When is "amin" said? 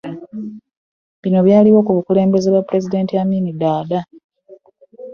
3.23-3.45